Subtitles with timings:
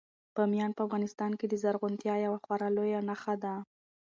[0.35, 3.53] بامیان په افغانستان کې د زرغونتیا یوه خورا لویه نښه ده.